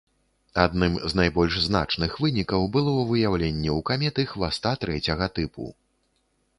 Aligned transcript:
Адным 0.61 0.95
з 1.13 1.19
найбольш 1.19 1.57
значных 1.67 2.17
вынікаў 2.27 2.67
было 2.79 2.97
выяўленне 3.13 3.71
ў 3.77 3.87
каметы 3.91 4.29
хваста 4.35 4.77
трэцяга 4.83 5.25
тыпу. 5.39 5.73